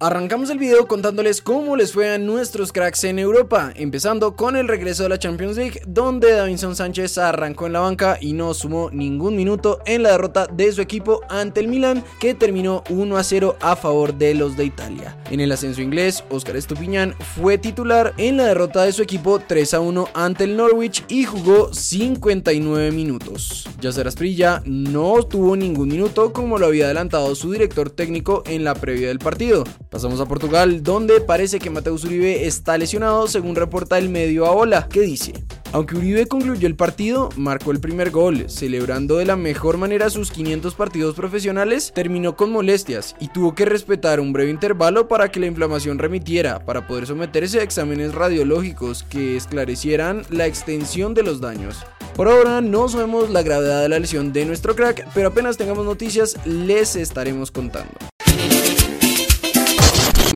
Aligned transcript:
Arrancamos 0.00 0.48
el 0.50 0.58
video 0.58 0.86
contándoles 0.86 1.42
cómo 1.42 1.74
les 1.74 1.92
fue 1.92 2.14
a 2.14 2.18
nuestros 2.18 2.70
cracks 2.70 3.02
en 3.02 3.18
Europa, 3.18 3.72
empezando 3.74 4.36
con 4.36 4.54
el 4.54 4.68
regreso 4.68 5.02
de 5.02 5.08
la 5.08 5.18
Champions 5.18 5.56
League, 5.56 5.82
donde 5.88 6.30
Davinson 6.30 6.76
Sánchez 6.76 7.18
arrancó 7.18 7.66
en 7.66 7.72
la 7.72 7.80
banca 7.80 8.16
y 8.20 8.32
no 8.32 8.54
sumó 8.54 8.90
ningún 8.92 9.34
minuto 9.34 9.80
en 9.86 10.04
la 10.04 10.12
derrota 10.12 10.46
de 10.46 10.70
su 10.70 10.82
equipo 10.82 11.22
ante 11.28 11.58
el 11.58 11.66
Milan, 11.66 12.04
que 12.20 12.34
terminó 12.34 12.84
1 12.90 13.16
a 13.16 13.24
0 13.24 13.56
a 13.60 13.74
favor 13.74 14.14
de 14.14 14.34
los 14.34 14.56
de 14.56 14.66
Italia. 14.66 15.16
En 15.32 15.40
el 15.40 15.50
ascenso 15.50 15.82
inglés, 15.82 16.22
Oscar 16.30 16.54
Estupiñán 16.54 17.16
fue 17.34 17.58
titular 17.58 18.14
en 18.18 18.36
la 18.36 18.44
derrota 18.44 18.84
de 18.84 18.92
su 18.92 19.02
equipo 19.02 19.40
3 19.44 19.74
a 19.74 19.80
1 19.80 20.10
ante 20.14 20.44
el 20.44 20.56
Norwich 20.56 21.04
y 21.08 21.24
jugó 21.24 21.74
59 21.74 22.92
minutos. 22.92 23.68
Yacer 23.80 24.06
Asprilla 24.06 24.62
no 24.64 25.24
tuvo 25.24 25.56
ningún 25.56 25.88
minuto 25.88 26.32
como 26.32 26.56
lo 26.56 26.66
había 26.66 26.84
adelantado 26.84 27.34
su 27.34 27.50
director 27.50 27.90
técnico 27.90 28.44
en 28.46 28.62
la 28.62 28.76
previa 28.76 29.08
del 29.08 29.18
partido. 29.18 29.64
Pasamos 29.90 30.20
a 30.20 30.26
Portugal, 30.26 30.82
donde 30.82 31.22
parece 31.22 31.58
que 31.58 31.70
Mateus 31.70 32.04
Uribe 32.04 32.46
está 32.46 32.76
lesionado, 32.76 33.26
según 33.26 33.56
reporta 33.56 33.96
el 33.96 34.10
medio 34.10 34.44
Aola, 34.44 34.86
que 34.86 35.00
dice: 35.00 35.32
Aunque 35.72 35.96
Uribe 35.96 36.26
concluyó 36.26 36.66
el 36.66 36.76
partido, 36.76 37.30
marcó 37.36 37.70
el 37.70 37.80
primer 37.80 38.10
gol, 38.10 38.50
celebrando 38.50 39.16
de 39.16 39.24
la 39.24 39.36
mejor 39.36 39.78
manera 39.78 40.10
sus 40.10 40.30
500 40.30 40.74
partidos 40.74 41.14
profesionales, 41.14 41.90
terminó 41.94 42.36
con 42.36 42.52
molestias 42.52 43.16
y 43.18 43.28
tuvo 43.28 43.54
que 43.54 43.64
respetar 43.64 44.20
un 44.20 44.34
breve 44.34 44.50
intervalo 44.50 45.08
para 45.08 45.30
que 45.30 45.40
la 45.40 45.46
inflamación 45.46 45.98
remitiera, 45.98 46.66
para 46.66 46.86
poder 46.86 47.06
someterse 47.06 47.60
a 47.60 47.62
exámenes 47.62 48.14
radiológicos 48.14 49.04
que 49.04 49.38
esclarecieran 49.38 50.22
la 50.28 50.46
extensión 50.46 51.14
de 51.14 51.22
los 51.22 51.40
daños. 51.40 51.78
Por 52.14 52.28
ahora 52.28 52.60
no 52.60 52.88
sabemos 52.90 53.30
la 53.30 53.42
gravedad 53.42 53.80
de 53.80 53.88
la 53.88 54.00
lesión 54.00 54.34
de 54.34 54.44
nuestro 54.44 54.76
crack, 54.76 55.08
pero 55.14 55.28
apenas 55.28 55.56
tengamos 55.56 55.86
noticias 55.86 56.36
les 56.44 56.94
estaremos 56.94 57.50
contando. 57.50 57.94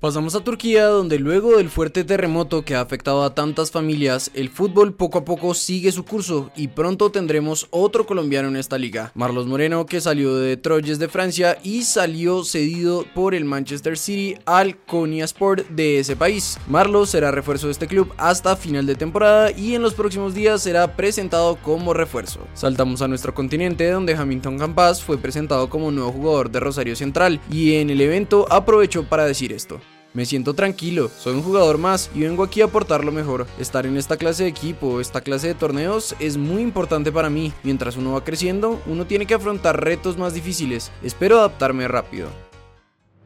Pasamos 0.02 0.34
a 0.34 0.40
Turquía, 0.40 0.86
donde 0.86 1.20
luego 1.20 1.58
del 1.58 1.70
fuerte 1.70 2.02
terremoto 2.02 2.64
que 2.64 2.74
ha 2.74 2.80
afectado 2.80 3.22
a 3.22 3.36
tantas 3.36 3.70
familias, 3.70 4.32
el 4.34 4.48
fútbol 4.48 4.94
poco 4.94 5.18
a 5.18 5.24
poco 5.24 5.54
sigue 5.54 5.92
su 5.92 6.04
curso 6.04 6.50
y 6.56 6.66
pronto 6.66 7.12
tendremos 7.12 7.68
otro 7.70 8.04
colombiano 8.04 8.48
en 8.48 8.56
esta 8.56 8.78
liga. 8.78 9.12
Marlos 9.14 9.46
Moreno, 9.46 9.86
que 9.86 10.00
salió 10.00 10.34
de 10.34 10.56
Troyes 10.56 10.98
de 10.98 11.06
Francia 11.06 11.56
y 11.62 11.84
salió 11.84 12.42
cedido 12.42 13.04
por 13.14 13.32
el 13.32 13.44
Manchester 13.44 13.96
City 13.96 14.34
al 14.44 14.76
Konya 14.76 15.24
Sport 15.24 15.68
de 15.68 16.00
ese 16.00 16.16
país. 16.16 16.58
Marlos 16.66 17.10
será 17.10 17.30
refuerzo 17.30 17.68
de 17.68 17.72
este 17.72 17.86
club 17.86 18.12
hasta 18.16 18.56
final 18.56 18.86
de 18.86 18.96
temporada 18.96 19.52
y 19.52 19.76
en 19.76 19.82
los 19.82 19.94
próximos 19.94 20.34
días 20.34 20.64
será 20.64 20.96
presentado 20.96 21.54
como 21.62 21.94
refuerzo. 21.94 22.40
Saltamos 22.54 23.02
a 23.02 23.06
nuestro 23.06 23.34
continente, 23.34 23.88
donde 23.88 24.16
Hamilton 24.16 24.58
Campas 24.58 25.00
fue 25.00 25.16
presentado 25.16 25.70
como 25.70 25.92
nuevo 25.92 26.10
jugador 26.10 26.50
de 26.50 26.58
Rosario 26.58 26.96
Central 26.96 27.38
y 27.52 27.76
en 27.76 27.88
el 27.88 28.00
evento 28.00 28.48
aprovechó 28.50 29.04
para 29.04 29.26
decir 29.26 29.52
esto. 29.52 29.80
Me 30.14 30.26
siento 30.26 30.52
tranquilo, 30.52 31.10
soy 31.18 31.34
un 31.34 31.42
jugador 31.42 31.78
más 31.78 32.10
y 32.14 32.20
vengo 32.20 32.42
aquí 32.42 32.60
a 32.60 32.66
aportar 32.66 33.02
lo 33.02 33.12
mejor. 33.12 33.46
Estar 33.58 33.86
en 33.86 33.96
esta 33.96 34.18
clase 34.18 34.42
de 34.42 34.50
equipo, 34.50 35.00
esta 35.00 35.22
clase 35.22 35.48
de 35.48 35.54
torneos 35.54 36.14
es 36.18 36.36
muy 36.36 36.60
importante 36.60 37.10
para 37.10 37.30
mí. 37.30 37.52
Mientras 37.62 37.96
uno 37.96 38.12
va 38.12 38.24
creciendo, 38.24 38.82
uno 38.86 39.06
tiene 39.06 39.24
que 39.24 39.34
afrontar 39.34 39.82
retos 39.82 40.18
más 40.18 40.34
difíciles. 40.34 40.92
Espero 41.02 41.38
adaptarme 41.38 41.88
rápido. 41.88 42.28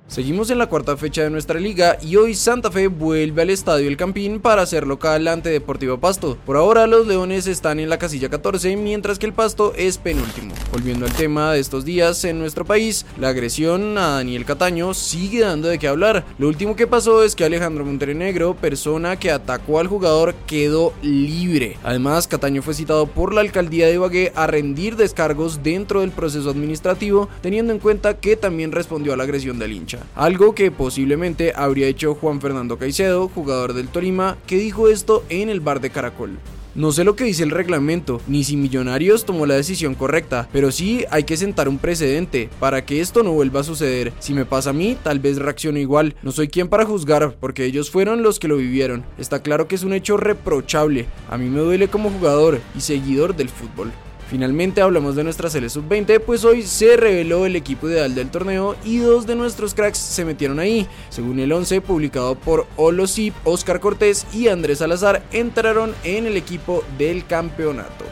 Seguimos 0.08 0.50
en 0.50 0.58
la 0.58 0.68
cuarta 0.68 0.96
fecha 0.96 1.24
de 1.24 1.30
nuestra 1.30 1.58
liga 1.58 1.98
y 2.00 2.14
hoy 2.14 2.36
Santa 2.36 2.70
Fe 2.70 2.86
vuelve 2.86 3.42
al 3.42 3.50
estadio 3.50 3.88
El 3.88 3.96
Campín 3.96 4.38
para 4.38 4.64
ser 4.64 4.86
local 4.86 5.26
ante 5.26 5.50
Deportivo 5.50 5.98
Pasto. 5.98 6.38
Por 6.46 6.56
ahora 6.56 6.86
los 6.86 7.08
Leones 7.08 7.48
están 7.48 7.80
en 7.80 7.90
la 7.90 7.98
casilla 7.98 8.30
14 8.30 8.76
mientras 8.76 9.18
que 9.18 9.26
el 9.26 9.32
Pasto 9.32 9.74
es 9.76 9.98
penúltimo. 9.98 10.54
Volviendo 10.70 11.06
al 11.06 11.12
tema 11.12 11.52
de 11.52 11.58
estos 11.58 11.84
días 11.84 12.24
en 12.24 12.38
nuestro 12.38 12.64
país, 12.64 13.04
la 13.18 13.30
agresión 13.30 13.98
a 13.98 14.10
Daniel 14.10 14.44
Cataño 14.44 14.94
sigue 14.94 15.40
dando 15.40 15.66
de 15.68 15.78
qué 15.80 15.88
hablar. 15.88 16.24
Lo 16.38 16.46
último 16.46 16.76
que 16.76 16.86
pasó 16.86 17.24
es 17.24 17.34
que 17.34 17.44
Alejandro 17.44 17.84
Montenegro, 17.84 18.54
persona 18.54 19.16
que 19.16 19.32
atacó 19.32 19.80
al 19.80 19.88
jugador, 19.88 20.34
quedó 20.46 20.94
libre. 21.02 21.78
Además, 21.82 22.28
Cataño 22.28 22.62
fue 22.62 22.74
citado 22.74 23.08
por 23.08 23.34
la 23.34 23.41
alcaldía 23.41 23.86
de 23.86 23.94
Ibagué 23.94 24.32
a 24.36 24.47
rendir 24.47 24.94
descargos 24.94 25.64
dentro 25.64 26.02
del 26.02 26.12
proceso 26.12 26.48
administrativo, 26.48 27.28
teniendo 27.42 27.72
en 27.72 27.81
cuenta 27.81 28.19
que 28.19 28.36
también 28.36 28.70
respondió 28.70 29.12
a 29.12 29.16
la 29.16 29.25
agresión 29.25 29.58
del 29.58 29.72
hincha 29.72 29.95
algo 30.14 30.54
que 30.54 30.70
posiblemente 30.70 31.52
habría 31.54 31.86
hecho 31.86 32.14
Juan 32.14 32.40
Fernando 32.40 32.78
Caicedo, 32.78 33.28
jugador 33.28 33.74
del 33.74 33.88
Tolima, 33.88 34.36
que 34.46 34.56
dijo 34.56 34.88
esto 34.88 35.24
en 35.28 35.48
el 35.48 35.60
bar 35.60 35.80
de 35.80 35.90
Caracol. 35.90 36.38
No 36.76 36.92
sé 36.92 37.04
lo 37.04 37.16
que 37.16 37.24
dice 37.24 37.42
el 37.42 37.52
reglamento, 37.52 38.20
ni 38.26 38.44
si 38.44 38.54
Millonarios 38.54 39.24
tomó 39.24 39.46
la 39.46 39.54
decisión 39.54 39.94
correcta, 39.94 40.46
pero 40.52 40.70
sí 40.70 41.06
hay 41.10 41.24
que 41.24 41.38
sentar 41.38 41.70
un 41.70 41.78
precedente 41.78 42.50
para 42.60 42.84
que 42.84 43.00
esto 43.00 43.22
no 43.22 43.32
vuelva 43.32 43.60
a 43.60 43.64
suceder. 43.64 44.12
Si 44.18 44.34
me 44.34 44.44
pasa 44.44 44.70
a 44.70 44.74
mí, 44.74 44.94
tal 45.02 45.18
vez 45.18 45.38
reacciono 45.38 45.78
igual. 45.78 46.16
No 46.22 46.32
soy 46.32 46.48
quien 46.48 46.68
para 46.68 46.84
juzgar, 46.84 47.34
porque 47.40 47.64
ellos 47.64 47.90
fueron 47.90 48.22
los 48.22 48.38
que 48.38 48.48
lo 48.48 48.58
vivieron. 48.58 49.06
Está 49.16 49.40
claro 49.40 49.68
que 49.68 49.74
es 49.74 49.84
un 49.84 49.94
hecho 49.94 50.18
reprochable. 50.18 51.06
A 51.30 51.38
mí 51.38 51.48
me 51.48 51.60
duele 51.60 51.88
como 51.88 52.10
jugador 52.10 52.60
y 52.76 52.82
seguidor 52.82 53.34
del 53.34 53.48
fútbol. 53.48 53.90
Finalmente 54.28 54.81
hablamos 54.81 55.14
de 55.14 55.22
nuestra 55.22 55.48
serie 55.48 55.69
sub-20, 55.69 56.20
pues 56.20 56.44
hoy 56.44 56.62
se 56.62 56.97
reveló 56.97 57.47
el 57.47 57.54
equipo 57.54 57.88
ideal 57.88 58.14
del 58.14 58.28
torneo 58.28 58.75
y 58.84 58.98
dos 58.98 59.25
de 59.25 59.37
nuestros 59.37 59.72
cracks 59.72 59.98
se 59.98 60.25
metieron 60.25 60.59
ahí. 60.59 60.88
Según 61.10 61.38
el 61.38 61.53
11 61.53 61.81
publicado 61.81 62.34
por 62.34 62.66
Olosip, 62.76 63.34
Oscar 63.44 63.78
Cortés 63.78 64.26
y 64.32 64.48
Andrés 64.48 64.78
Salazar 64.78 65.22
entraron 65.31 65.94
en 66.03 66.26
el 66.26 66.37
equipo 66.37 66.82
del 66.98 67.25
campeonato. 67.25 68.04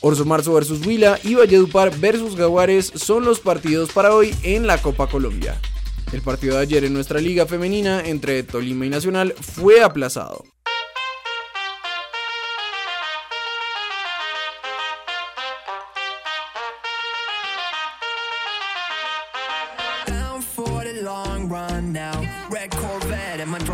Orso 0.00 0.24
Marzo 0.24 0.54
versus 0.54 0.86
Huila 0.86 1.18
y 1.24 1.34
Valledupar 1.34 1.98
versus 1.98 2.36
Jaguares 2.36 2.92
son 2.94 3.24
los 3.24 3.40
partidos 3.40 3.90
para 3.90 4.14
hoy 4.14 4.32
en 4.44 4.68
la 4.68 4.78
Copa 4.78 5.08
Colombia. 5.08 5.60
El 6.12 6.22
partido 6.22 6.54
de 6.54 6.62
ayer 6.62 6.84
en 6.84 6.92
nuestra 6.92 7.18
liga 7.18 7.46
femenina 7.46 8.06
entre 8.06 8.44
Tolima 8.44 8.86
y 8.86 8.90
Nacional 8.90 9.34
fue 9.40 9.82
aplazado. 9.82 10.44